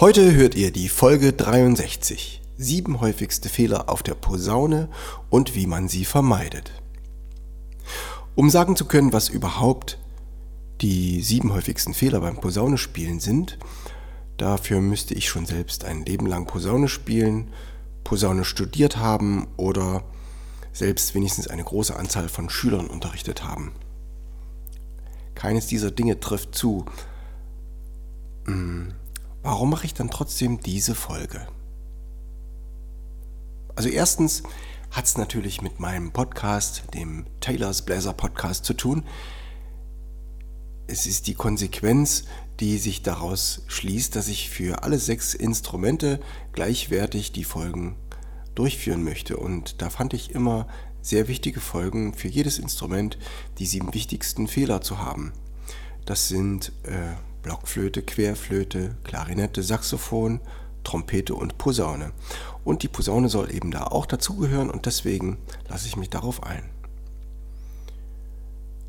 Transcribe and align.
Heute 0.00 0.32
hört 0.32 0.54
ihr 0.54 0.70
die 0.70 0.88
Folge 0.88 1.32
63. 1.32 2.40
Sieben 2.56 3.00
häufigste 3.00 3.48
Fehler 3.48 3.88
auf 3.88 4.04
der 4.04 4.14
Posaune 4.14 4.88
und 5.28 5.56
wie 5.56 5.66
man 5.66 5.88
sie 5.88 6.04
vermeidet. 6.04 6.70
Um 8.36 8.48
sagen 8.48 8.76
zu 8.76 8.84
können, 8.84 9.12
was 9.12 9.28
überhaupt 9.28 9.98
die 10.82 11.20
sieben 11.20 11.52
häufigsten 11.52 11.94
Fehler 11.94 12.20
beim 12.20 12.36
Posaunespielen 12.36 13.18
sind, 13.18 13.58
dafür 14.36 14.80
müsste 14.80 15.14
ich 15.14 15.28
schon 15.28 15.46
selbst 15.46 15.84
ein 15.84 16.04
Leben 16.04 16.26
lang 16.26 16.46
Posaune 16.46 16.86
spielen, 16.86 17.50
Posaune 18.04 18.44
studiert 18.44 18.98
haben 18.98 19.48
oder 19.56 20.04
selbst 20.72 21.16
wenigstens 21.16 21.48
eine 21.48 21.64
große 21.64 21.96
Anzahl 21.96 22.28
von 22.28 22.50
Schülern 22.50 22.86
unterrichtet 22.86 23.42
haben. 23.42 23.72
Keines 25.34 25.66
dieser 25.66 25.90
Dinge 25.90 26.20
trifft 26.20 26.54
zu. 26.54 26.86
Hm, 28.44 28.94
warum 29.42 29.70
mache 29.70 29.86
ich 29.86 29.94
dann 29.94 30.10
trotzdem 30.10 30.60
diese 30.60 30.94
Folge? 30.94 31.46
Also 33.76 33.88
erstens 33.88 34.42
hat 34.90 35.04
es 35.04 35.16
natürlich 35.16 35.62
mit 35.62 35.80
meinem 35.80 36.12
Podcast, 36.12 36.82
dem 36.94 37.26
Taylor's 37.40 37.82
Blazer 37.82 38.12
Podcast, 38.12 38.64
zu 38.64 38.74
tun. 38.74 39.04
Es 40.86 41.06
ist 41.06 41.26
die 41.26 41.34
Konsequenz, 41.34 42.24
die 42.60 42.78
sich 42.78 43.02
daraus 43.02 43.62
schließt, 43.68 44.16
dass 44.16 44.28
ich 44.28 44.50
für 44.50 44.82
alle 44.82 44.98
sechs 44.98 45.34
Instrumente 45.34 46.20
gleichwertig 46.52 47.32
die 47.32 47.44
Folgen 47.44 47.96
durchführen 48.54 49.04
möchte. 49.04 49.36
Und 49.36 49.80
da 49.82 49.90
fand 49.90 50.14
ich 50.14 50.34
immer 50.34 50.66
sehr 51.00 51.28
wichtige 51.28 51.60
Folgen 51.60 52.14
für 52.14 52.28
jedes 52.28 52.58
Instrument, 52.58 53.18
die 53.58 53.66
sieben 53.66 53.94
wichtigsten 53.94 54.48
Fehler 54.48 54.80
zu 54.80 54.98
haben. 54.98 55.32
Das 56.04 56.28
sind 56.28 56.72
äh, 56.82 57.14
Blockflöte, 57.42 58.02
Querflöte, 58.02 58.96
Klarinette, 59.04 59.62
Saxophon, 59.62 60.40
Trompete 60.84 61.34
und 61.34 61.58
Posaune. 61.58 62.12
Und 62.64 62.82
die 62.82 62.88
Posaune 62.88 63.28
soll 63.28 63.54
eben 63.54 63.70
da 63.70 63.84
auch 63.84 64.06
dazugehören 64.06 64.70
und 64.70 64.86
deswegen 64.86 65.38
lasse 65.68 65.86
ich 65.86 65.96
mich 65.96 66.10
darauf 66.10 66.42
ein. 66.42 66.64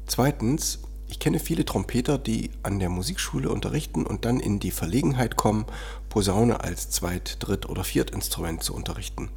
Zweitens, 0.05 0.79
ich 1.07 1.19
kenne 1.19 1.39
viele 1.39 1.65
Trompeter, 1.65 2.17
die 2.17 2.51
an 2.63 2.79
der 2.79 2.89
Musikschule 2.89 3.49
unterrichten 3.49 4.05
und 4.05 4.25
dann 4.25 4.39
in 4.39 4.59
die 4.59 4.71
Verlegenheit 4.71 5.35
kommen, 5.35 5.65
Posaune 6.07 6.61
als 6.61 6.89
Zweit-, 6.89 7.37
Dritt- 7.39 7.67
oder 7.67 7.83
Viertinstrument 7.83 8.63
zu 8.63 8.73
unterrichten. 8.73 9.29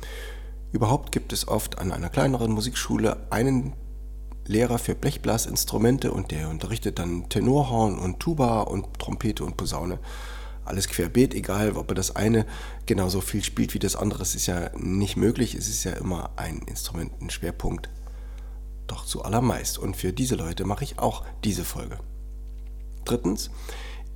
Überhaupt 0.72 1.12
gibt 1.12 1.32
es 1.32 1.48
oft 1.48 1.78
an 1.78 1.92
einer 1.92 2.08
kleineren 2.08 2.52
Musikschule 2.52 3.26
einen 3.30 3.74
Lehrer 4.46 4.78
für 4.78 4.94
Blechblasinstrumente 4.94 6.12
und 6.12 6.30
der 6.30 6.48
unterrichtet 6.48 6.98
dann 6.98 7.28
Tenorhorn 7.28 7.98
und 7.98 8.20
Tuba 8.20 8.62
und 8.62 8.98
Trompete 8.98 9.44
und 9.44 9.56
Posaune. 9.56 9.98
Alles 10.64 10.88
querbeet, 10.88 11.34
egal 11.34 11.72
ob 11.72 11.90
er 11.90 11.94
das 11.94 12.14
eine 12.14 12.46
genauso 12.86 13.20
viel 13.20 13.42
spielt 13.42 13.74
wie 13.74 13.78
das 13.78 13.96
andere. 13.96 14.22
Es 14.22 14.34
ist 14.34 14.46
ja 14.46 14.70
nicht 14.76 15.16
möglich, 15.16 15.54
es 15.54 15.68
ist 15.68 15.84
ja 15.84 15.92
immer 15.92 16.30
ein 16.36 16.58
Instrument, 16.66 17.12
ein 17.20 17.30
Schwerpunkt. 17.30 17.90
Doch 18.86 19.04
zu 19.04 19.22
allermeist. 19.22 19.78
Und 19.78 19.96
für 19.96 20.12
diese 20.12 20.36
Leute 20.36 20.64
mache 20.64 20.84
ich 20.84 20.98
auch 20.98 21.24
diese 21.44 21.64
Folge. 21.64 21.98
Drittens, 23.04 23.50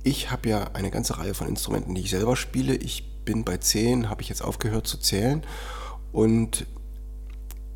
ich 0.03 0.31
habe 0.31 0.49
ja 0.49 0.71
eine 0.73 0.91
ganze 0.91 1.17
Reihe 1.17 1.33
von 1.33 1.47
Instrumenten, 1.47 1.95
die 1.95 2.01
ich 2.01 2.09
selber 2.09 2.35
spiele. 2.35 2.75
Ich 2.75 3.23
bin 3.25 3.43
bei 3.43 3.57
zehn, 3.57 4.09
habe 4.09 4.21
ich 4.21 4.29
jetzt 4.29 4.41
aufgehört 4.41 4.87
zu 4.87 4.97
zählen. 4.97 5.43
Und 6.13 6.65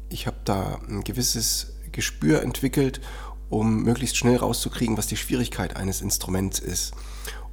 ich 0.08 0.28
habe 0.28 0.38
da 0.46 0.80
ein 0.88 1.04
gewisses 1.04 1.74
Gespür 1.92 2.42
entwickelt, 2.42 3.02
um 3.50 3.84
möglichst 3.84 4.18
schnell 4.18 4.38
rauszukriegen, 4.38 4.98
was 4.98 5.08
die 5.08 5.18
Schwierigkeit 5.18 5.76
eines 5.76 6.02
Instruments 6.02 6.60
ist. 6.60 6.94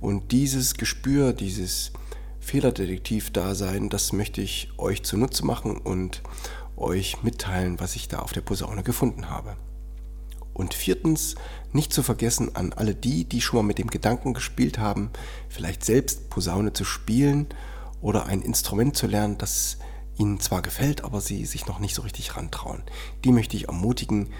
Und 0.00 0.32
dieses 0.32 0.74
Gespür, 0.74 1.32
dieses 1.32 1.92
Fehlerdetektiv-Dasein, 2.40 3.88
das 3.88 4.12
möchte 4.12 4.40
ich 4.40 4.70
euch 4.78 5.02
zunutze 5.02 5.44
machen 5.44 5.76
und 5.76 6.22
euch 6.76 7.22
mitteilen, 7.22 7.80
was 7.80 7.96
ich 7.96 8.08
da 8.08 8.20
auf 8.20 8.32
der 8.32 8.40
Posaune 8.40 8.82
gefunden 8.82 9.28
habe. 9.28 9.56
Und 10.54 10.74
viertens, 10.74 11.34
nicht 11.72 11.92
zu 11.92 12.02
vergessen 12.02 12.56
an 12.56 12.72
alle 12.72 12.94
die, 12.94 13.24
die 13.24 13.40
schon 13.40 13.58
mal 13.58 13.62
mit 13.62 13.78
dem 13.78 13.90
Gedanken 13.90 14.34
gespielt 14.34 14.78
haben, 14.78 15.10
vielleicht 15.48 15.84
selbst 15.84 16.30
Posaune 16.30 16.72
zu 16.72 16.84
spielen 16.84 17.46
oder 18.00 18.26
ein 18.26 18.42
Instrument 18.42 18.96
zu 18.96 19.06
lernen, 19.06 19.38
das 19.38 19.78
ihnen 20.18 20.40
zwar 20.40 20.62
gefällt, 20.62 21.04
aber 21.04 21.20
sie 21.20 21.44
sich 21.46 21.66
noch 21.66 21.78
nicht 21.78 21.94
so 21.94 22.02
richtig 22.02 22.36
rantrauen. 22.36 22.82
Die 23.24 23.32
möchte 23.32 23.56
ich 23.56 23.68
ermutigen, 23.68 24.30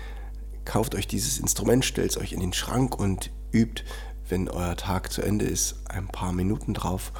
kauft 0.64 0.94
euch 0.94 1.06
dieses 1.06 1.38
Instrument, 1.38 1.84
stellt 1.84 2.10
es 2.10 2.18
euch 2.18 2.32
in 2.32 2.40
den 2.40 2.52
Schrank 2.52 2.98
und 2.98 3.30
übt, 3.52 3.84
wenn 4.28 4.48
euer 4.48 4.76
Tag 4.76 5.10
zu 5.10 5.22
Ende 5.22 5.46
ist, 5.46 5.76
ein 5.88 6.08
paar 6.08 6.32
Minuten 6.32 6.74
drauf 6.74 7.12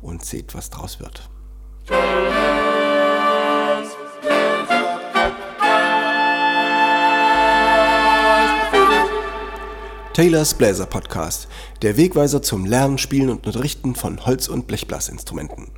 und 0.00 0.24
seht, 0.24 0.54
was 0.54 0.70
draus 0.70 0.98
wird. 1.00 1.28
Taylors 10.16 10.54
Bläser 10.54 10.86
Podcast, 10.86 11.46
der 11.82 11.98
Wegweiser 11.98 12.40
zum 12.40 12.64
Lernen, 12.64 12.96
Spielen 12.96 13.28
und 13.28 13.46
Unterrichten 13.46 13.94
von 13.94 14.24
Holz- 14.24 14.48
und 14.48 14.66
Blechblasinstrumenten. 14.66 15.70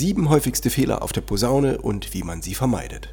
Sieben 0.00 0.30
häufigste 0.30 0.70
Fehler 0.70 1.02
auf 1.02 1.12
der 1.12 1.20
Posaune 1.20 1.76
und 1.76 2.14
wie 2.14 2.22
man 2.22 2.40
sie 2.40 2.54
vermeidet. 2.54 3.10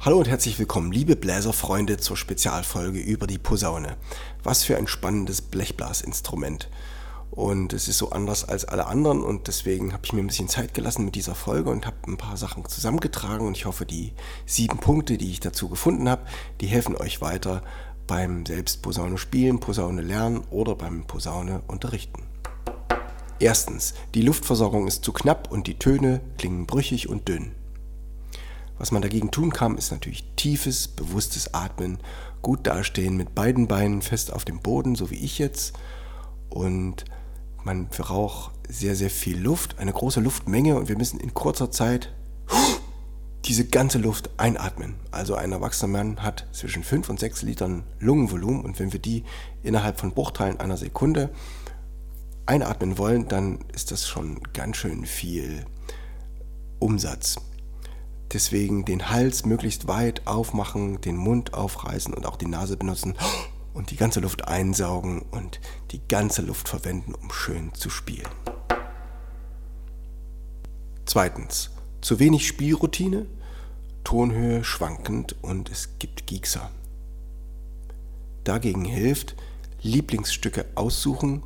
Hallo 0.00 0.18
und 0.18 0.28
herzlich 0.28 0.58
willkommen, 0.58 0.92
liebe 0.92 1.16
Bläserfreunde, 1.16 1.96
zur 1.96 2.18
Spezialfolge 2.18 2.98
über 2.98 3.26
die 3.26 3.38
Posaune. 3.38 3.96
Was 4.42 4.64
für 4.64 4.76
ein 4.76 4.86
spannendes 4.86 5.40
Blechblasinstrument. 5.40 6.68
Und 7.30 7.72
es 7.72 7.88
ist 7.88 7.96
so 7.96 8.10
anders 8.10 8.46
als 8.46 8.66
alle 8.66 8.86
anderen 8.86 9.22
und 9.22 9.48
deswegen 9.48 9.94
habe 9.94 10.02
ich 10.04 10.12
mir 10.12 10.20
ein 10.20 10.26
bisschen 10.26 10.50
Zeit 10.50 10.74
gelassen 10.74 11.06
mit 11.06 11.14
dieser 11.14 11.34
Folge 11.34 11.70
und 11.70 11.86
habe 11.86 11.96
ein 12.06 12.18
paar 12.18 12.36
Sachen 12.36 12.66
zusammengetragen 12.66 13.46
und 13.46 13.56
ich 13.56 13.64
hoffe, 13.64 13.86
die 13.86 14.12
sieben 14.44 14.76
Punkte, 14.76 15.16
die 15.16 15.30
ich 15.30 15.40
dazu 15.40 15.70
gefunden 15.70 16.06
habe, 16.06 16.26
die 16.60 16.66
helfen 16.66 16.96
euch 16.96 17.22
weiter 17.22 17.62
beim 18.06 18.44
selbst 18.44 18.82
Posaune 18.82 19.16
spielen, 19.16 19.58
Posaune 19.58 20.02
lernen 20.02 20.42
oder 20.50 20.74
beim 20.74 21.06
Posaune 21.06 21.62
unterrichten. 21.66 22.25
Erstens, 23.38 23.94
die 24.14 24.22
Luftversorgung 24.22 24.86
ist 24.86 25.04
zu 25.04 25.12
knapp 25.12 25.50
und 25.50 25.66
die 25.66 25.78
Töne 25.78 26.20
klingen 26.38 26.66
brüchig 26.66 27.08
und 27.08 27.28
dünn. 27.28 27.52
Was 28.78 28.92
man 28.92 29.02
dagegen 29.02 29.30
tun 29.30 29.52
kann, 29.52 29.76
ist 29.76 29.90
natürlich 29.90 30.24
tiefes, 30.36 30.88
bewusstes 30.88 31.54
Atmen, 31.54 31.98
gut 32.42 32.66
dastehen 32.66 33.16
mit 33.16 33.34
beiden 33.34 33.68
Beinen 33.68 34.02
fest 34.02 34.32
auf 34.32 34.44
dem 34.44 34.60
Boden, 34.60 34.94
so 34.94 35.10
wie 35.10 35.16
ich 35.16 35.38
jetzt. 35.38 35.74
Und 36.48 37.04
man 37.64 37.88
braucht 37.88 38.52
sehr, 38.68 38.96
sehr 38.96 39.10
viel 39.10 39.38
Luft, 39.38 39.78
eine 39.78 39.92
große 39.92 40.20
Luftmenge 40.20 40.76
und 40.76 40.88
wir 40.88 40.96
müssen 40.96 41.20
in 41.20 41.34
kurzer 41.34 41.70
Zeit 41.70 42.12
diese 43.44 43.66
ganze 43.66 43.98
Luft 43.98 44.30
einatmen. 44.38 44.94
Also 45.10 45.34
ein 45.34 45.52
erwachsener 45.52 45.92
Mann 45.92 46.22
hat 46.22 46.46
zwischen 46.52 46.82
5 46.82 47.08
und 47.10 47.20
6 47.20 47.42
Litern 47.42 47.84
Lungenvolumen 48.00 48.64
und 48.64 48.78
wenn 48.78 48.92
wir 48.92 49.00
die 49.00 49.24
innerhalb 49.62 50.00
von 50.00 50.12
Bruchteilen 50.12 50.58
einer 50.58 50.76
Sekunde 50.76 51.30
einatmen 52.46 52.98
wollen, 52.98 53.28
dann 53.28 53.58
ist 53.74 53.90
das 53.90 54.08
schon 54.08 54.40
ganz 54.52 54.76
schön 54.76 55.04
viel 55.04 55.66
Umsatz. 56.78 57.36
Deswegen 58.32 58.84
den 58.84 59.10
Hals 59.10 59.44
möglichst 59.44 59.86
weit 59.88 60.26
aufmachen, 60.26 61.00
den 61.00 61.16
Mund 61.16 61.54
aufreißen 61.54 62.12
und 62.14 62.26
auch 62.26 62.36
die 62.36 62.48
Nase 62.48 62.76
benutzen 62.76 63.14
und 63.72 63.90
die 63.90 63.96
ganze 63.96 64.20
Luft 64.20 64.48
einsaugen 64.48 65.22
und 65.30 65.60
die 65.90 66.00
ganze 66.08 66.42
Luft 66.42 66.68
verwenden, 66.68 67.14
um 67.14 67.30
schön 67.30 67.72
zu 67.74 67.90
spielen. 67.90 68.28
Zweitens, 71.04 71.70
zu 72.00 72.18
wenig 72.18 72.46
Spielroutine, 72.46 73.26
Tonhöhe 74.02 74.64
schwankend 74.64 75.36
und 75.42 75.70
es 75.70 75.98
gibt 75.98 76.26
Giekser. 76.26 76.70
Dagegen 78.44 78.84
hilft, 78.84 79.36
Lieblingsstücke 79.82 80.66
aussuchen 80.74 81.42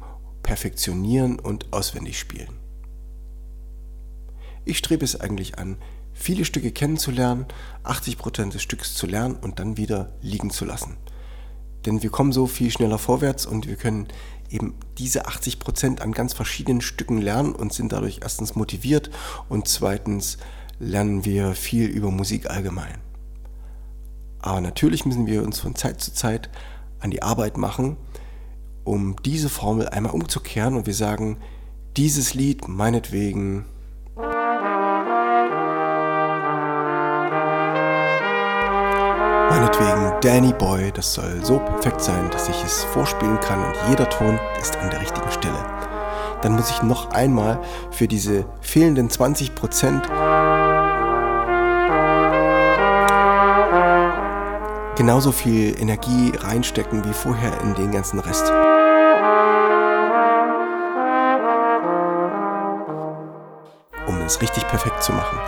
perfektionieren 0.50 1.38
und 1.38 1.73
auswendig 1.73 2.19
spielen. 2.19 2.49
Ich 4.64 4.79
strebe 4.79 5.05
es 5.05 5.20
eigentlich 5.20 5.61
an, 5.61 5.76
viele 6.12 6.44
Stücke 6.44 6.73
kennenzulernen, 6.73 7.47
80% 7.85 8.50
des 8.50 8.61
Stücks 8.61 8.97
zu 8.97 9.06
lernen 9.06 9.37
und 9.37 9.61
dann 9.61 9.76
wieder 9.76 10.12
liegen 10.23 10.50
zu 10.50 10.64
lassen. 10.64 10.97
Denn 11.87 12.02
wir 12.02 12.11
kommen 12.11 12.32
so 12.32 12.49
viel 12.49 12.73
schneller 12.73 12.99
vorwärts 12.99 13.47
und 13.47 13.69
wir 13.69 13.76
können 13.76 14.08
eben 14.50 14.75
diese 14.99 15.29
80% 15.29 16.00
an 16.00 16.11
ganz 16.11 16.32
verschiedenen 16.32 16.81
Stücken 16.81 17.19
lernen 17.19 17.52
und 17.55 17.73
sind 17.73 17.93
dadurch 17.93 18.19
erstens 18.23 18.56
motiviert 18.56 19.08
und 19.49 19.69
zweitens 19.69 20.37
lernen 20.81 21.25
wir 21.25 21.55
viel 21.55 21.87
über 21.87 22.11
Musik 22.11 22.50
allgemein. 22.50 22.99
Aber 24.41 24.61
natürlich 24.61 25.05
müssen 25.05 25.29
wir 25.29 25.44
uns 25.44 25.61
von 25.61 25.76
Zeit 25.76 26.00
zu 26.00 26.12
Zeit 26.12 26.50
an 26.99 27.12
die 27.12 27.23
Arbeit 27.23 27.56
machen, 27.56 27.97
um 28.85 29.17
diese 29.25 29.49
Formel 29.49 29.88
einmal 29.88 30.12
umzukehren 30.12 30.77
und 30.77 30.87
wir 30.87 30.94
sagen, 30.94 31.38
dieses 31.97 32.35
Lied 32.35 32.69
meinetwegen 32.69 33.65
meinetwegen 39.50 40.12
Danny 40.21 40.53
Boy, 40.53 40.93
das 40.93 41.15
soll 41.15 41.44
so 41.44 41.59
perfekt 41.59 42.00
sein, 42.00 42.31
dass 42.31 42.49
ich 42.49 42.65
es 42.65 42.85
vorspielen 42.85 43.38
kann 43.41 43.65
und 43.65 43.75
jeder 43.88 44.09
Ton 44.09 44.38
ist 44.61 44.77
an 44.77 44.91
der 44.91 45.00
richtigen 45.00 45.31
Stelle. 45.31 45.65
Dann 46.43 46.53
muss 46.53 46.71
ich 46.71 46.83
noch 46.83 47.11
einmal 47.11 47.61
für 47.91 48.09
diese 48.09 48.47
fehlenden 48.61 49.11
20 49.11 49.55
Prozent 49.55 50.09
genauso 55.00 55.32
viel 55.32 55.81
Energie 55.81 56.31
reinstecken 56.37 57.02
wie 57.06 57.14
vorher 57.14 57.58
in 57.62 57.75
den 57.75 57.91
ganzen 57.91 58.19
Rest. 58.19 58.52
Um 64.06 64.20
es 64.26 64.43
richtig 64.43 64.69
perfekt 64.69 65.02
zu 65.02 65.12
machen. 65.12 65.38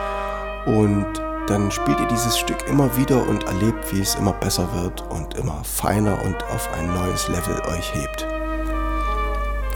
Und 0.64 1.06
dann 1.48 1.70
spielt 1.70 2.00
ihr 2.00 2.06
dieses 2.06 2.38
Stück 2.38 2.66
immer 2.66 2.96
wieder 2.96 3.28
und 3.28 3.44
erlebt, 3.44 3.92
wie 3.92 4.00
es 4.00 4.14
immer 4.14 4.32
besser 4.32 4.66
wird 4.72 5.02
und 5.10 5.34
immer 5.34 5.62
feiner 5.64 6.24
und 6.24 6.42
auf 6.44 6.70
ein 6.78 6.86
neues 6.94 7.28
Level 7.28 7.60
euch 7.76 7.94
hebt. 7.94 8.26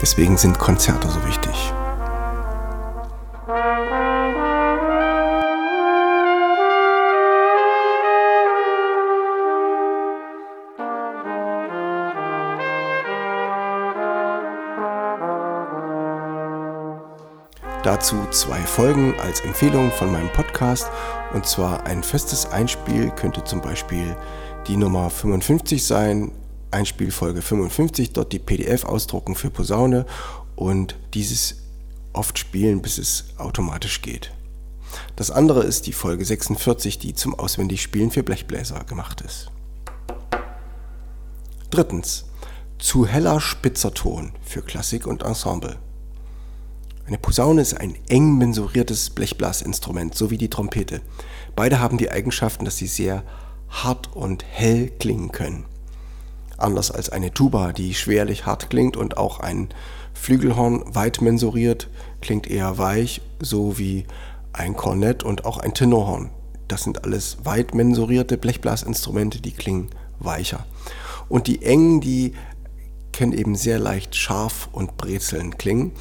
Deswegen 0.01 0.37
sind 0.37 0.57
Konzerte 0.57 1.07
so 1.07 1.23
wichtig. 1.27 1.71
Dazu 17.97 18.27
zwei 18.29 18.61
Folgen 18.61 19.19
als 19.21 19.39
Empfehlung 19.39 19.89
von 19.89 20.11
meinem 20.11 20.31
Podcast. 20.31 20.87
Und 21.33 21.47
zwar 21.47 21.87
ein 21.87 22.03
festes 22.03 22.45
Einspiel 22.45 23.09
könnte 23.09 23.43
zum 23.43 23.59
Beispiel 23.59 24.15
die 24.67 24.77
Nummer 24.77 25.09
55 25.09 25.83
sein. 25.83 26.31
Einspielfolge 26.69 27.41
55, 27.41 28.13
dort 28.13 28.33
die 28.33 28.37
PDF 28.37 28.85
ausdrucken 28.85 29.33
für 29.33 29.49
Posaune 29.49 30.05
und 30.55 30.95
dieses 31.15 31.55
oft 32.13 32.37
spielen, 32.37 32.83
bis 32.83 32.99
es 32.99 33.33
automatisch 33.39 34.03
geht. 34.03 34.31
Das 35.15 35.31
andere 35.31 35.63
ist 35.63 35.87
die 35.87 35.93
Folge 35.93 36.23
46, 36.23 36.99
die 36.99 37.15
zum 37.15 37.33
Auswendigspielen 37.33 38.11
für 38.11 38.21
Blechbläser 38.21 38.83
gemacht 38.83 39.21
ist. 39.21 39.49
Drittens. 41.71 42.25
Zu 42.77 43.07
heller 43.07 43.41
spitzer 43.41 43.91
Ton 43.91 44.33
für 44.43 44.61
Klassik 44.61 45.07
und 45.07 45.23
Ensemble. 45.23 45.79
Eine 47.07 47.17
Posaune 47.17 47.61
ist 47.61 47.73
ein 47.73 47.95
eng 48.09 48.37
mensuriertes 48.37 49.11
Blechblasinstrument, 49.11 50.13
so 50.13 50.29
wie 50.29 50.37
die 50.37 50.49
Trompete. 50.49 50.99
Beide 51.55 51.79
haben 51.79 51.97
die 51.97 52.11
Eigenschaften, 52.11 52.65
dass 52.65 52.75
sie 52.75 52.87
sehr 52.87 53.23
hart 53.69 54.13
und 54.13 54.43
hell 54.43 54.89
klingen 54.99 55.31
können. 55.31 55.63
Anders 56.57 56.91
als 56.91 57.09
eine 57.09 57.33
Tuba, 57.33 57.71
die 57.71 57.93
schwerlich 57.93 58.45
hart 58.45 58.69
klingt 58.69 58.97
und 58.97 59.15
auch 59.15 59.39
ein 59.39 59.69
Flügelhorn 60.13 60.83
weit 60.95 61.21
mensuriert 61.21 61.89
klingt 62.19 62.45
eher 62.45 62.77
weich, 62.77 63.21
so 63.39 63.77
wie 63.77 64.05
ein 64.51 64.75
Kornett 64.75 65.23
und 65.23 65.45
auch 65.45 65.59
ein 65.59 65.73
Tenorhorn. 65.73 66.29
Das 66.67 66.83
sind 66.83 67.05
alles 67.05 67.37
weit 67.45 67.73
mensurierte 67.73 68.37
Blechblasinstrumente, 68.37 69.39
die 69.39 69.53
klingen 69.53 69.91
weicher. 70.19 70.65
Und 71.29 71.47
die 71.47 71.61
engen, 71.61 72.01
die 72.01 72.33
können 73.13 73.31
eben 73.31 73.55
sehr 73.55 73.79
leicht 73.79 74.15
scharf 74.15 74.67
und 74.73 74.97
brezeln 74.97 75.57
klingen. 75.57 75.93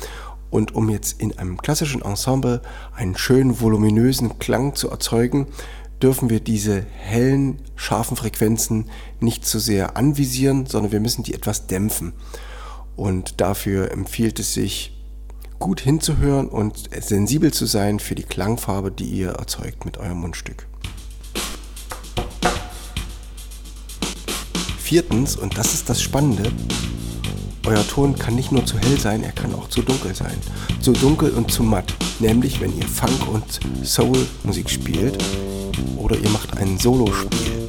Und 0.56 0.74
um 0.74 0.88
jetzt 0.88 1.20
in 1.20 1.36
einem 1.36 1.58
klassischen 1.58 2.00
Ensemble 2.00 2.62
einen 2.94 3.14
schönen 3.14 3.60
voluminösen 3.60 4.38
Klang 4.38 4.74
zu 4.74 4.88
erzeugen, 4.88 5.48
dürfen 6.00 6.30
wir 6.30 6.40
diese 6.40 6.80
hellen, 6.80 7.60
scharfen 7.74 8.16
Frequenzen 8.16 8.88
nicht 9.20 9.44
zu 9.44 9.58
sehr 9.58 9.98
anvisieren, 9.98 10.64
sondern 10.64 10.92
wir 10.92 11.00
müssen 11.00 11.24
die 11.24 11.34
etwas 11.34 11.66
dämpfen. 11.66 12.14
Und 12.96 13.42
dafür 13.42 13.90
empfiehlt 13.90 14.38
es 14.38 14.54
sich, 14.54 14.98
gut 15.58 15.82
hinzuhören 15.82 16.48
und 16.48 16.88
sensibel 17.00 17.52
zu 17.52 17.66
sein 17.66 18.00
für 18.00 18.14
die 18.14 18.22
Klangfarbe, 18.22 18.90
die 18.90 19.10
ihr 19.10 19.32
erzeugt 19.32 19.84
mit 19.84 19.98
eurem 19.98 20.20
Mundstück. 20.20 20.66
Viertens, 24.78 25.36
und 25.36 25.58
das 25.58 25.74
ist 25.74 25.90
das 25.90 26.00
Spannende, 26.00 26.50
euer 27.66 27.86
Ton 27.86 28.16
kann 28.16 28.34
nicht 28.36 28.52
nur 28.52 28.64
zu 28.64 28.78
hell 28.78 28.98
sein, 28.98 29.22
er 29.22 29.32
kann 29.32 29.54
auch 29.54 29.68
zu 29.68 29.82
dunkel 29.82 30.14
sein. 30.14 30.36
Zu 30.80 30.92
dunkel 30.92 31.30
und 31.30 31.50
zu 31.50 31.62
matt. 31.62 31.94
Nämlich, 32.20 32.60
wenn 32.60 32.76
ihr 32.76 32.86
Funk- 32.86 33.28
und 33.28 33.60
Soul-Musik 33.84 34.70
spielt 34.70 35.22
oder 35.96 36.16
ihr 36.16 36.30
macht 36.30 36.56
ein 36.56 36.78
Solospiel. 36.78 37.68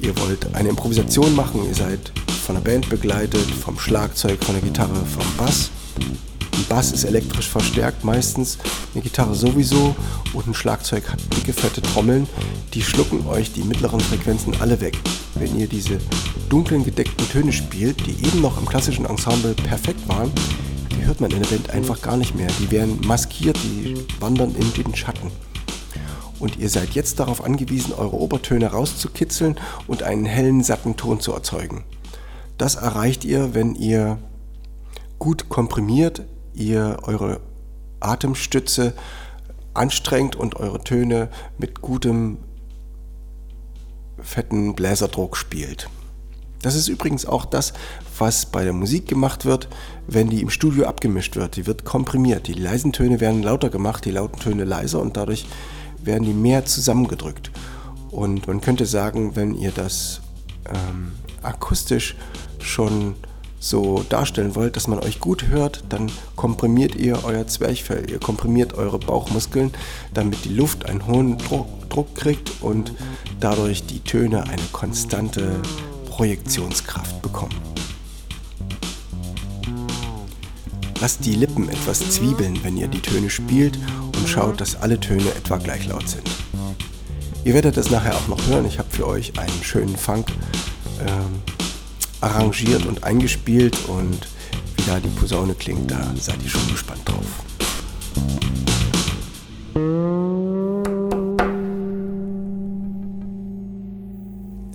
Ihr 0.00 0.16
wollt 0.18 0.54
eine 0.54 0.70
Improvisation 0.70 1.34
machen, 1.34 1.66
ihr 1.66 1.74
seid 1.74 2.12
von 2.44 2.56
der 2.56 2.62
Band 2.62 2.88
begleitet, 2.88 3.46
vom 3.50 3.78
Schlagzeug, 3.78 4.42
von 4.44 4.54
der 4.54 4.62
Gitarre, 4.62 4.94
vom 4.94 5.24
Bass. 5.36 5.70
Ein 6.54 6.64
Bass 6.68 6.92
ist 6.92 7.04
elektrisch 7.04 7.48
verstärkt 7.48 8.04
meistens, 8.04 8.58
eine 8.94 9.02
Gitarre 9.02 9.34
sowieso 9.34 9.94
und 10.32 10.46
ein 10.46 10.54
Schlagzeug 10.54 11.08
hat 11.10 11.20
dicke, 11.36 11.52
fette 11.52 11.82
Trommeln. 11.82 12.26
Die 12.74 12.82
schlucken 12.82 13.26
euch 13.26 13.52
die 13.52 13.62
mittleren 13.62 14.00
Frequenzen 14.00 14.54
alle 14.60 14.80
weg. 14.80 14.98
Wenn 15.34 15.58
ihr 15.58 15.66
diese 15.66 15.98
dunklen, 16.44 16.84
gedeckten 16.84 17.28
Töne 17.28 17.52
spielt, 17.52 18.06
die 18.06 18.26
eben 18.26 18.40
noch 18.40 18.58
im 18.58 18.66
klassischen 18.66 19.04
Ensemble 19.06 19.54
perfekt 19.54 20.08
waren, 20.08 20.30
die 20.92 21.04
hört 21.04 21.20
man 21.20 21.30
in 21.30 21.42
der 21.42 21.48
Band 21.48 21.70
einfach 21.70 22.00
gar 22.00 22.16
nicht 22.16 22.34
mehr. 22.34 22.48
Die 22.60 22.70
werden 22.70 23.00
maskiert, 23.06 23.58
die 23.62 23.96
wandern 24.20 24.54
in 24.54 24.72
den 24.74 24.94
Schatten. 24.94 25.30
Und 26.38 26.58
ihr 26.58 26.68
seid 26.68 26.90
jetzt 26.90 27.20
darauf 27.20 27.44
angewiesen, 27.44 27.92
eure 27.94 28.16
Obertöne 28.16 28.66
rauszukitzeln 28.66 29.56
und 29.86 30.02
einen 30.02 30.26
hellen, 30.26 30.62
satten 30.62 30.96
Ton 30.96 31.20
zu 31.20 31.32
erzeugen. 31.32 31.84
Das 32.58 32.76
erreicht 32.76 33.24
ihr, 33.24 33.54
wenn 33.54 33.74
ihr 33.74 34.18
gut 35.18 35.48
komprimiert, 35.48 36.22
ihr 36.54 36.98
eure 37.02 37.40
Atemstütze 38.00 38.94
anstrengt 39.72 40.36
und 40.36 40.56
eure 40.56 40.82
Töne 40.84 41.28
mit 41.58 41.80
gutem 41.80 42.38
fetten 44.20 44.74
Bläserdruck 44.74 45.36
spielt. 45.36 45.88
Das 46.64 46.74
ist 46.74 46.88
übrigens 46.88 47.26
auch 47.26 47.44
das, 47.44 47.74
was 48.18 48.46
bei 48.46 48.64
der 48.64 48.72
Musik 48.72 49.06
gemacht 49.06 49.44
wird, 49.44 49.68
wenn 50.06 50.30
die 50.30 50.40
im 50.40 50.48
Studio 50.48 50.86
abgemischt 50.86 51.36
wird. 51.36 51.56
Die 51.56 51.66
wird 51.66 51.84
komprimiert. 51.84 52.46
Die 52.46 52.54
leisen 52.54 52.92
Töne 52.92 53.20
werden 53.20 53.42
lauter 53.42 53.68
gemacht, 53.68 54.06
die 54.06 54.10
lauten 54.10 54.40
Töne 54.40 54.64
leiser 54.64 55.00
und 55.00 55.18
dadurch 55.18 55.46
werden 56.02 56.24
die 56.24 56.32
mehr 56.32 56.64
zusammengedrückt. 56.64 57.50
Und 58.10 58.46
man 58.46 58.62
könnte 58.62 58.86
sagen, 58.86 59.36
wenn 59.36 59.54
ihr 59.54 59.72
das 59.72 60.22
ähm, 60.66 61.12
akustisch 61.42 62.16
schon 62.60 63.14
so 63.60 64.02
darstellen 64.08 64.54
wollt, 64.54 64.76
dass 64.76 64.88
man 64.88 65.00
euch 65.00 65.20
gut 65.20 65.48
hört, 65.48 65.84
dann 65.90 66.10
komprimiert 66.34 66.94
ihr 66.94 67.24
euer 67.24 67.46
Zwerchfell, 67.46 68.10
ihr 68.10 68.20
komprimiert 68.20 68.72
eure 68.74 68.98
Bauchmuskeln, 68.98 69.70
damit 70.14 70.44
die 70.44 70.54
Luft 70.54 70.86
einen 70.86 71.06
hohen 71.06 71.36
Druck, 71.36 71.66
Druck 71.90 72.14
kriegt 72.14 72.62
und 72.62 72.92
dadurch 73.40 73.84
die 73.86 74.00
Töne 74.00 74.44
eine 74.44 74.62
konstante 74.72 75.60
Projektionskraft 76.14 77.20
bekommen. 77.22 77.56
Lasst 81.00 81.24
die 81.24 81.34
Lippen 81.34 81.68
etwas 81.68 82.08
zwiebeln, 82.08 82.62
wenn 82.62 82.76
ihr 82.76 82.86
die 82.86 83.00
Töne 83.00 83.28
spielt 83.28 83.76
und 84.16 84.28
schaut, 84.28 84.60
dass 84.60 84.76
alle 84.76 85.00
Töne 85.00 85.28
etwa 85.34 85.56
gleich 85.56 85.88
laut 85.88 86.08
sind. 86.08 86.22
Ihr 87.44 87.52
werdet 87.52 87.76
das 87.76 87.90
nachher 87.90 88.14
auch 88.14 88.28
noch 88.28 88.46
hören. 88.46 88.64
Ich 88.64 88.78
habe 88.78 88.88
für 88.90 89.08
euch 89.08 89.36
einen 89.40 89.64
schönen 89.64 89.96
Funk 89.96 90.28
ähm, 91.00 91.42
arrangiert 92.20 92.86
und 92.86 93.02
eingespielt 93.02 93.76
und 93.88 94.28
wie 94.76 94.84
da 94.86 95.00
die 95.00 95.08
Posaune 95.08 95.54
klingt, 95.54 95.90
da 95.90 96.14
seid 96.16 96.40
ihr 96.44 96.48
schon 96.48 96.68
gespannt 96.70 97.02
drauf. 97.08 97.26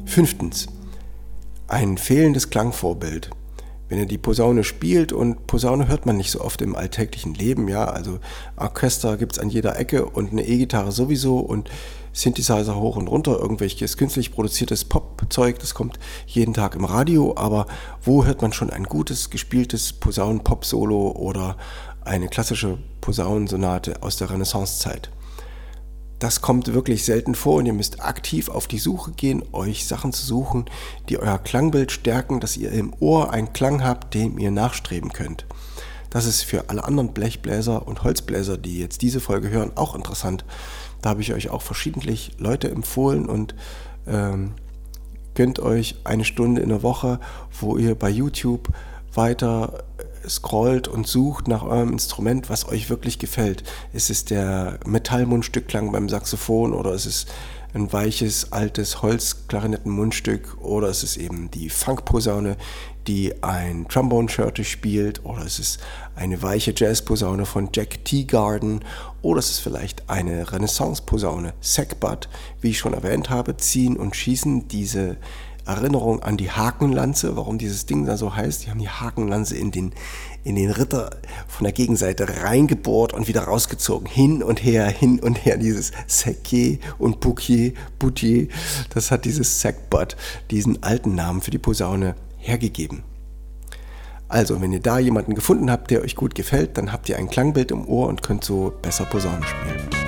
Fünftens 0.05 0.67
ein 1.69 1.97
fehlendes 1.97 2.49
Klangvorbild. 2.49 3.29
Wenn 3.87 3.99
ihr 3.99 4.05
die 4.05 4.17
Posaune 4.17 4.63
spielt 4.63 5.11
und 5.11 5.47
Posaune 5.47 5.87
hört 5.87 6.05
man 6.05 6.17
nicht 6.17 6.31
so 6.31 6.41
oft 6.41 6.61
im 6.61 6.75
alltäglichen 6.75 7.33
Leben, 7.33 7.67
ja, 7.67 7.85
also 7.85 8.19
Orchester 8.55 9.17
gibt 9.17 9.33
es 9.33 9.39
an 9.39 9.49
jeder 9.49 9.79
Ecke 9.79 10.05
und 10.05 10.31
eine 10.31 10.45
E-Gitarre 10.45 10.91
sowieso 10.91 11.39
und 11.39 11.69
Synthesizer 12.11 12.75
hoch 12.75 12.97
und 12.97 13.07
runter, 13.07 13.39
irgendwelches 13.39 13.97
künstlich 13.97 14.31
produziertes 14.31 14.85
Pop-Zeug, 14.85 15.57
das 15.59 15.73
kommt 15.73 15.99
jeden 16.27 16.53
Tag 16.53 16.75
im 16.75 16.85
Radio, 16.85 17.35
aber 17.35 17.65
wo 18.03 18.25
hört 18.25 18.41
man 18.41 18.53
schon 18.53 18.69
ein 18.69 18.83
gutes, 18.83 19.29
gespieltes 19.29 19.93
Posaunen-Pop-Solo 19.93 21.11
oder 21.11 21.57
eine 22.01 22.27
klassische 22.27 22.77
Posaunensonate 23.01 24.01
aus 24.03 24.17
der 24.17 24.29
Renaissancezeit? 24.29 25.09
Das 26.19 26.41
kommt 26.41 26.73
wirklich 26.73 27.05
selten 27.05 27.33
vor 27.33 27.55
und 27.55 27.65
ihr 27.65 27.73
müsst 27.73 28.03
aktiv 28.03 28.49
auf 28.49 28.67
die 28.67 28.77
Suche 28.77 29.11
gehen, 29.11 29.41
euch 29.53 29.87
Sachen 29.87 30.11
zu 30.11 30.25
suchen, 30.25 30.65
die 31.07 31.17
euer 31.17 31.37
Klangbild 31.37 31.93
stärken, 31.93 32.41
dass 32.41 32.57
ihr 32.57 32.71
im 32.71 32.93
Ohr 32.99 33.31
einen 33.31 33.53
Klang 33.53 33.83
habt, 33.83 34.13
dem 34.13 34.37
ihr 34.37 34.51
nachstreben 34.51 35.13
könnt. 35.13 35.45
Das 36.09 36.25
ist 36.25 36.43
für 36.43 36.69
alle 36.69 36.83
anderen 36.83 37.13
Blechbläser 37.13 37.87
und 37.87 38.03
Holzbläser, 38.03 38.57
die 38.57 38.79
jetzt 38.79 39.01
diese 39.01 39.21
Folge 39.21 39.49
hören, 39.49 39.71
auch 39.75 39.95
interessant. 39.95 40.43
Da 41.01 41.11
habe 41.11 41.21
ich 41.21 41.33
euch 41.33 41.49
auch 41.49 41.61
verschiedentlich 41.61 42.31
Leute 42.37 42.69
empfohlen 42.69 43.27
und 43.27 43.55
ähm, 44.05 44.53
gönnt 45.35 45.59
euch 45.59 45.95
eine 46.03 46.25
Stunde 46.25 46.61
in 46.61 46.69
der 46.69 46.83
Woche, 46.83 47.19
wo 47.61 47.77
ihr 47.77 47.95
bei 47.95 48.09
YouTube 48.09 48.67
weiter 49.13 49.85
scrollt 50.27 50.87
und 50.87 51.07
sucht 51.07 51.47
nach 51.47 51.63
eurem 51.63 51.91
Instrument, 51.91 52.49
was 52.49 52.67
euch 52.67 52.89
wirklich 52.89 53.19
gefällt. 53.19 53.63
Ist 53.93 54.09
es 54.09 54.25
der 54.25 54.79
Metallmundstückklang 54.85 55.91
beim 55.91 56.09
Saxophon 56.09 56.73
oder 56.73 56.93
ist 56.93 57.05
es 57.05 57.25
ein 57.73 57.93
weiches, 57.93 58.51
altes 58.51 59.01
Holzklarinettenmundstück 59.01 60.57
oder 60.59 60.89
ist 60.89 61.03
es 61.03 61.17
eben 61.17 61.51
die 61.51 61.69
Funkposaune, 61.69 62.57
die 63.07 63.43
ein 63.43 63.87
Trombone-Shirt 63.87 64.65
spielt 64.65 65.23
oder 65.25 65.45
ist 65.45 65.59
es 65.59 65.77
eine 66.15 66.41
weiche 66.41 66.73
Jazzposaune 66.75 67.45
von 67.45 67.69
Jack 67.73 68.03
Teagarden 68.05 68.83
oder 69.21 69.39
ist 69.39 69.51
es 69.51 69.59
vielleicht 69.59 70.09
eine 70.09 70.51
Renaissance-Posaune, 70.51 71.53
Sackbutt, 71.61 72.29
wie 72.61 72.71
ich 72.71 72.79
schon 72.79 72.93
erwähnt 72.93 73.29
habe, 73.29 73.57
ziehen 73.57 73.97
und 73.97 74.15
schießen 74.15 74.67
diese 74.67 75.17
Erinnerung 75.69 76.21
an 76.21 76.37
die 76.37 76.51
Hakenlanze, 76.51 77.35
warum 77.35 77.57
dieses 77.57 77.85
Ding 77.85 78.05
da 78.05 78.17
so 78.17 78.35
heißt. 78.35 78.65
Die 78.65 78.69
haben 78.69 78.79
die 78.79 78.89
Hakenlanze 78.89 79.55
in 79.55 79.71
den, 79.71 79.93
in 80.43 80.55
den 80.55 80.71
Ritter 80.71 81.11
von 81.47 81.63
der 81.63 81.73
Gegenseite 81.73 82.43
reingebohrt 82.43 83.13
und 83.13 83.27
wieder 83.27 83.43
rausgezogen. 83.43 84.07
Hin 84.07 84.43
und 84.43 84.63
her, 84.63 84.87
hin 84.87 85.19
und 85.19 85.45
her. 85.45 85.57
Dieses 85.57 85.91
Sekye 86.07 86.79
und 86.97 87.19
Bouquier, 87.19 87.73
Boutier, 87.99 88.47
das 88.93 89.11
hat 89.11 89.25
dieses 89.25 89.61
Sackbutt, 89.61 90.17
diesen 90.51 90.83
alten 90.83 91.15
Namen 91.15 91.41
für 91.41 91.51
die 91.51 91.57
Posaune 91.57 92.15
hergegeben. 92.37 93.03
Also, 94.27 94.61
wenn 94.61 94.71
ihr 94.71 94.79
da 94.79 94.99
jemanden 94.99 95.33
gefunden 95.33 95.71
habt, 95.71 95.89
der 95.89 96.01
euch 96.01 96.15
gut 96.15 96.35
gefällt, 96.35 96.77
dann 96.77 96.91
habt 96.91 97.09
ihr 97.09 97.17
ein 97.17 97.29
Klangbild 97.29 97.71
im 97.71 97.87
Ohr 97.87 98.07
und 98.07 98.21
könnt 98.21 98.43
so 98.43 98.71
besser 98.81 99.05
Posaune 99.05 99.43
spielen. 99.43 99.98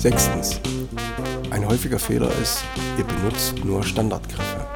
Sechstens. 0.00 0.58
Ein 1.50 1.68
häufiger 1.68 1.98
Fehler 1.98 2.30
ist, 2.40 2.64
ihr 2.96 3.04
benutzt 3.04 3.62
nur 3.62 3.82
Standardgriffe. 3.84 4.66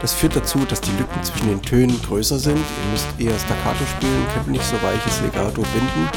Das 0.00 0.14
führt 0.14 0.36
dazu, 0.36 0.60
dass 0.66 0.80
die 0.80 0.92
Lücken 0.92 1.20
zwischen 1.24 1.48
den 1.48 1.60
Tönen 1.62 2.00
größer 2.00 2.38
sind. 2.38 2.58
Ihr 2.58 2.90
müsst 2.92 3.08
eher 3.18 3.36
Staccato 3.40 3.84
spielen, 3.84 4.24
könnt 4.34 4.46
nicht 4.46 4.64
so 4.64 4.80
weiches 4.84 5.20
Legato 5.22 5.62
binden 5.62 6.08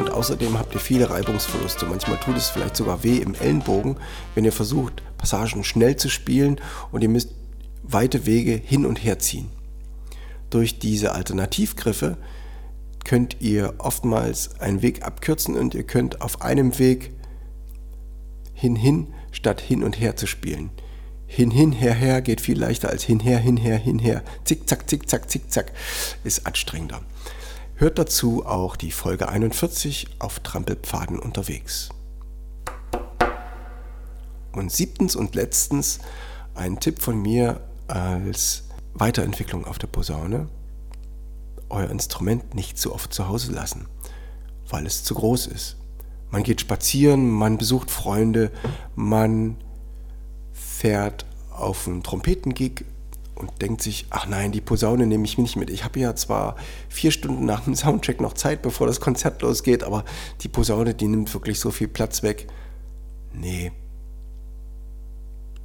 und 0.00 0.10
außerdem 0.10 0.58
habt 0.58 0.72
ihr 0.72 0.80
viele 0.80 1.10
Reibungsverluste. 1.10 1.84
Manchmal 1.84 2.16
tut 2.20 2.38
es 2.38 2.48
vielleicht 2.48 2.74
sogar 2.74 3.04
weh 3.04 3.18
im 3.18 3.34
Ellenbogen, 3.34 3.98
wenn 4.34 4.46
ihr 4.46 4.52
versucht, 4.52 5.02
Passagen 5.18 5.62
schnell 5.62 5.96
zu 5.96 6.08
spielen 6.08 6.58
und 6.90 7.02
ihr 7.02 7.10
müsst 7.10 7.32
weite 7.82 8.24
Wege 8.24 8.54
hin 8.54 8.86
und 8.86 9.04
her 9.04 9.18
ziehen. 9.18 9.50
Durch 10.48 10.78
diese 10.78 11.12
Alternativgriffe 11.12 12.16
könnt 13.04 13.40
ihr 13.40 13.74
oftmals 13.78 14.58
einen 14.60 14.82
Weg 14.82 15.04
abkürzen 15.04 15.56
und 15.56 15.74
ihr 15.74 15.84
könnt 15.84 16.20
auf 16.20 16.42
einem 16.42 16.78
Weg 16.78 17.12
hin 18.52 18.76
hin 18.76 19.12
statt 19.30 19.60
hin 19.60 19.82
und 19.84 20.00
her 20.00 20.16
zu 20.16 20.26
spielen. 20.26 20.70
Hin 21.26 21.50
hin 21.50 21.72
her 21.72 21.94
her 21.94 22.22
geht 22.22 22.40
viel 22.40 22.58
leichter 22.58 22.88
als 22.88 23.02
hin 23.02 23.20
her 23.20 23.38
hin 23.38 23.56
her 23.56 23.76
hin 23.76 23.98
her. 23.98 24.22
Zick 24.44 24.68
zack 24.68 24.88
zick 24.88 25.08
zack 25.08 25.30
zick 25.30 25.50
zack 25.50 25.72
ist 26.22 26.46
anstrengender. 26.46 27.00
Hört 27.76 27.98
dazu 27.98 28.46
auch 28.46 28.76
die 28.76 28.92
Folge 28.92 29.28
41 29.28 30.06
auf 30.20 30.38
Trampelpfaden 30.40 31.18
unterwegs. 31.18 31.88
Und 34.52 34.70
siebtens 34.70 35.16
und 35.16 35.34
letztens 35.34 35.98
ein 36.54 36.78
Tipp 36.78 37.02
von 37.02 37.20
mir 37.20 37.60
als 37.88 38.64
Weiterentwicklung 38.92 39.64
auf 39.66 39.78
der 39.78 39.88
Posaune 39.88 40.48
euer 41.70 41.90
Instrument 41.90 42.54
nicht 42.54 42.78
zu 42.78 42.94
oft 42.94 43.12
zu 43.12 43.28
Hause 43.28 43.52
lassen, 43.52 43.86
weil 44.68 44.86
es 44.86 45.04
zu 45.04 45.14
groß 45.14 45.46
ist. 45.46 45.76
Man 46.30 46.42
geht 46.42 46.60
spazieren, 46.60 47.30
man 47.30 47.58
besucht 47.58 47.90
Freunde, 47.90 48.50
man 48.96 49.56
fährt 50.52 51.26
auf 51.50 51.86
einen 51.86 52.02
Trompetengig 52.02 52.84
und 53.34 53.62
denkt 53.62 53.82
sich, 53.82 54.06
ach 54.10 54.26
nein, 54.26 54.52
die 54.52 54.60
Posaune 54.60 55.06
nehme 55.06 55.24
ich 55.24 55.38
mir 55.38 55.42
nicht 55.42 55.56
mit. 55.56 55.70
Ich 55.70 55.84
habe 55.84 56.00
ja 56.00 56.14
zwar 56.14 56.56
vier 56.88 57.10
Stunden 57.10 57.44
nach 57.44 57.64
dem 57.64 57.74
Soundcheck 57.74 58.20
noch 58.20 58.34
Zeit, 58.34 58.62
bevor 58.62 58.86
das 58.86 59.00
Konzert 59.00 59.42
losgeht, 59.42 59.82
aber 59.82 60.04
die 60.40 60.48
Posaune, 60.48 60.94
die 60.94 61.08
nimmt 61.08 61.32
wirklich 61.34 61.60
so 61.60 61.70
viel 61.70 61.88
Platz 61.88 62.22
weg. 62.22 62.46
Nee. 63.32 63.72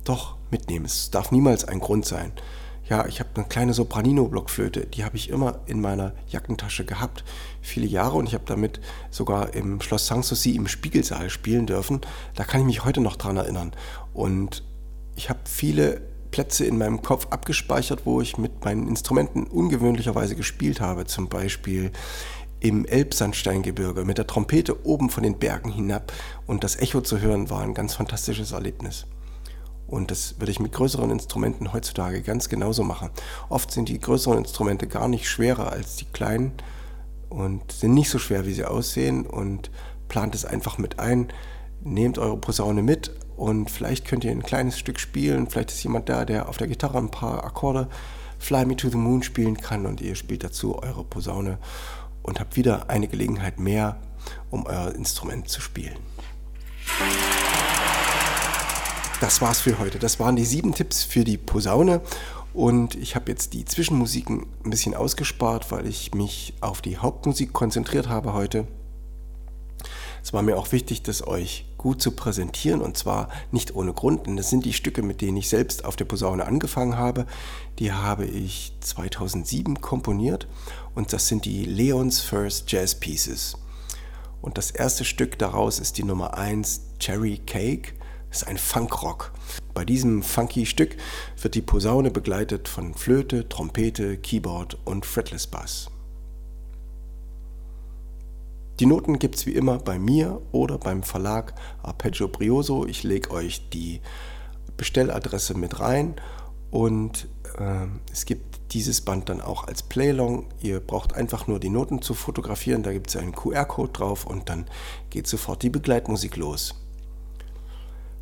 Doch, 0.04 0.38
mitnehmen. 0.52 0.86
Es 0.86 1.12
darf 1.12 1.32
niemals 1.32 1.66
ein 1.66 1.80
Grund 1.80 2.06
sein. 2.06 2.32
Ja, 2.90 3.06
ich 3.06 3.20
habe 3.20 3.30
eine 3.36 3.46
kleine 3.46 3.74
Sopranino-Blockflöte, 3.76 4.88
die 4.88 5.06
habe 5.06 5.16
ich 5.16 5.30
immer 5.30 5.60
in 5.68 5.80
meiner 5.80 6.14
Jackentasche 6.28 6.86
gehabt, 6.86 7.24
viele 7.62 7.86
Jahre 7.86 8.18
und 8.18 8.28
ich 8.28 8.34
habe 8.34 8.46
damit 8.48 8.82
sogar 9.12 9.54
im 9.54 9.80
Schloss 9.80 10.08
Sanssouci 10.08 10.56
im 10.56 10.68
Spiegelsaal 10.68 11.30
spielen 11.30 11.68
dürfen. 11.68 12.02
Da 12.34 12.46
kann 12.46 12.62
ich 12.62 12.66
mich 12.66 12.84
heute 12.84 13.00
noch 13.00 13.16
dran 13.16 13.38
erinnern. 13.38 13.74
Und 14.12 14.64
ich 15.16 15.30
habe 15.30 15.40
viele 15.46 16.02
Plätze 16.32 16.66
in 16.66 16.80
meinem 16.80 17.04
Kopf 17.04 17.28
abgespeichert, 17.30 18.08
wo 18.08 18.22
ich 18.22 18.40
mit 18.40 18.66
meinen 18.66 18.88
Instrumenten 18.88 19.44
ungewöhnlicherweise 19.44 20.36
gespielt 20.36 20.82
habe. 20.82 21.06
Zum 21.06 21.30
Beispiel 21.30 21.92
im 22.60 22.86
Elbsandsteingebirge 22.86 24.04
mit 24.04 24.18
der 24.18 24.26
Trompete 24.26 24.84
oben 24.86 25.12
von 25.12 25.22
den 25.22 25.38
Bergen 25.38 25.72
hinab 25.72 26.12
und 26.48 26.64
das 26.64 26.76
Echo 26.78 27.02
zu 27.02 27.20
hören 27.20 27.52
war 27.52 27.62
ein 27.62 27.76
ganz 27.76 27.94
fantastisches 27.94 28.52
Erlebnis. 28.52 29.06
Und 29.90 30.12
das 30.12 30.40
würde 30.40 30.52
ich 30.52 30.60
mit 30.60 30.72
größeren 30.72 31.10
Instrumenten 31.10 31.74
heutzutage 31.74 32.22
ganz 32.22 32.50
genauso 32.50 32.84
machen. 32.84 33.10
Oft 33.50 33.72
sind 33.72 33.90
die 33.90 34.00
größeren 34.00 34.38
Instrumente 34.38 34.88
gar 34.88 35.08
nicht 35.08 35.28
schwerer 35.28 35.72
als 35.72 35.96
die 35.96 36.06
kleinen 36.06 36.54
und 37.30 37.72
sind 37.72 37.94
nicht 37.94 38.10
so 38.10 38.20
schwer, 38.20 38.46
wie 38.46 38.54
sie 38.54 38.66
aussehen. 38.66 39.26
Und 39.26 39.72
plant 40.08 40.36
es 40.36 40.46
einfach 40.46 40.78
mit 40.78 41.00
ein. 41.00 41.32
Nehmt 41.82 42.18
eure 42.18 42.38
Posaune 42.38 42.84
mit 42.84 43.12
und 43.38 43.72
vielleicht 43.72 44.06
könnt 44.06 44.26
ihr 44.26 44.32
ein 44.32 44.44
kleines 44.44 44.78
Stück 44.78 45.00
spielen. 45.00 45.48
Vielleicht 45.48 45.72
ist 45.72 45.84
jemand 45.84 46.10
da, 46.10 46.26
der 46.26 46.50
auf 46.50 46.58
der 46.58 46.68
Gitarre 46.68 46.98
ein 46.98 47.12
paar 47.12 47.44
Akkorde 47.46 47.88
Fly 48.38 48.66
Me 48.66 48.76
to 48.76 48.90
the 48.90 48.98
Moon 48.98 49.24
spielen 49.24 49.58
kann 49.58 49.86
und 49.86 50.02
ihr 50.02 50.16
spielt 50.16 50.44
dazu 50.44 50.82
eure 50.82 51.04
Posaune 51.04 51.58
und 52.22 52.40
habt 52.40 52.56
wieder 52.56 52.90
eine 52.90 53.08
Gelegenheit 53.08 53.60
mehr, 53.60 54.00
um 54.50 54.66
euer 54.66 54.94
Instrument 54.94 55.50
zu 55.50 55.62
spielen. 55.62 55.98
Das 59.20 59.42
war's 59.42 59.60
für 59.60 59.80
heute. 59.80 60.00
Das 60.00 60.18
waren 60.22 60.38
die 60.38 60.46
sieben 60.46 60.74
Tipps 60.74 61.04
für 61.04 61.26
die 61.26 61.38
Posaune. 61.38 62.00
Und 62.54 62.96
ich 62.96 63.16
habe 63.16 63.30
jetzt 63.30 63.52
die 63.52 63.66
Zwischenmusiken 63.66 64.46
ein 64.64 64.70
bisschen 64.70 64.96
ausgespart, 64.96 65.72
weil 65.72 65.88
ich 65.88 66.14
mich 66.14 66.54
auf 66.62 66.82
die 66.82 66.98
Hauptmusik 66.98 67.52
konzentriert 67.52 68.08
habe 68.08 68.32
heute. 68.34 68.66
Es 70.24 70.32
war 70.32 70.42
mir 70.42 70.58
auch 70.58 70.72
wichtig, 70.72 71.04
das 71.04 71.26
euch 71.28 71.66
gut 71.78 72.02
zu 72.02 72.12
präsentieren 72.12 72.82
und 72.82 72.98
zwar 72.98 73.30
nicht 73.52 73.76
ohne 73.76 73.94
Grund, 73.94 74.26
denn 74.26 74.38
das 74.38 74.50
sind 74.50 74.66
die 74.66 74.74
Stücke, 74.74 75.02
mit 75.02 75.22
denen 75.22 75.38
ich 75.38 75.50
selbst 75.50 75.86
auf 75.86 75.96
der 75.96 76.06
Posaune 76.06 76.46
angefangen 76.46 76.98
habe. 76.98 77.26
Die 77.78 77.92
habe 77.92 78.26
ich 78.26 78.74
2007 78.80 79.82
komponiert 79.82 80.48
und 80.96 81.12
das 81.12 81.28
sind 81.28 81.46
die 81.46 81.66
Leons 81.66 82.22
First 82.22 82.72
Jazz 82.72 82.96
Pieces. 82.96 83.58
Und 84.42 84.58
das 84.58 84.72
erste 84.72 85.04
Stück 85.04 85.38
daraus 85.38 85.80
ist 85.80 85.98
die 85.98 86.04
Nummer 86.04 86.38
1 86.38 86.82
Cherry 87.00 87.38
Cake 87.46 87.94
ist 88.32 88.48
ein 88.48 88.58
Funkrock. 88.58 89.32
Bei 89.74 89.86
diesem 89.86 90.24
funky 90.24 90.66
Stück 90.66 90.98
wird 91.42 91.56
die 91.56 91.62
Posaune 91.62 92.12
begleitet 92.12 92.68
von 92.68 92.94
Flöte, 92.94 93.50
Trompete, 93.50 94.18
Keyboard 94.18 94.78
und 94.86 95.06
Fretless 95.06 95.48
Bass. 95.48 95.90
Die 98.80 98.86
Noten 98.86 99.20
gibt 99.20 99.36
es 99.36 99.46
wie 99.46 99.56
immer 99.56 99.78
bei 99.78 100.00
mir 100.00 100.42
oder 100.54 100.78
beim 100.78 101.04
Verlag 101.04 101.54
Arpeggio 101.84 102.30
Brioso. 102.30 102.86
Ich 102.86 103.04
lege 103.04 103.32
euch 103.32 103.70
die 103.70 104.00
Bestelladresse 104.78 105.54
mit 105.54 105.82
rein 105.82 106.16
und 106.72 107.28
äh, 107.58 107.88
es 108.12 108.26
gibt 108.26 108.74
dieses 108.74 109.02
Band 109.02 109.28
dann 109.28 109.42
auch 109.42 109.68
als 109.68 109.84
Playlong. 109.84 110.46
Ihr 110.62 110.80
braucht 110.80 111.14
einfach 111.14 111.48
nur 111.48 111.60
die 111.60 111.70
Noten 111.70 112.02
zu 112.02 112.14
fotografieren, 112.14 112.84
da 112.84 112.94
gibt 112.94 113.10
es 113.10 113.18
einen 113.18 113.34
QR-Code 113.34 113.92
drauf 113.92 114.26
und 114.26 114.48
dann 114.48 114.66
geht 115.10 115.28
sofort 115.28 115.62
die 115.64 115.70
Begleitmusik 115.70 116.38
los. 116.38 116.76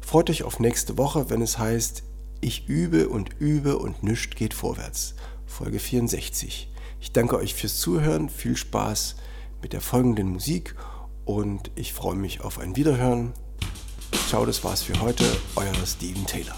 Freut 0.07 0.29
euch 0.29 0.43
auf 0.43 0.61
nächste 0.61 0.97
Woche, 0.97 1.29
wenn 1.29 1.41
es 1.41 1.59
heißt, 1.59 2.03
ich 2.39 2.69
übe 2.69 3.09
und 3.09 3.41
übe 3.41 3.77
und 3.77 4.03
nüscht 4.03 4.37
geht 4.37 4.53
vorwärts. 4.53 5.15
Folge 5.45 5.79
64. 5.79 6.71
Ich 7.01 7.11
danke 7.11 7.35
euch 7.35 7.53
fürs 7.53 7.77
Zuhören, 7.77 8.29
viel 8.29 8.55
Spaß 8.55 9.17
mit 9.61 9.73
der 9.73 9.81
folgenden 9.81 10.29
Musik 10.29 10.75
und 11.25 11.71
ich 11.75 11.91
freue 11.91 12.15
mich 12.15 12.39
auf 12.39 12.57
ein 12.57 12.77
Wiederhören. 12.77 13.33
Ciao, 14.29 14.45
das 14.45 14.63
war's 14.63 14.81
für 14.81 14.97
heute, 15.01 15.25
euer 15.57 15.73
Steven 15.85 16.25
Taylor. 16.25 16.55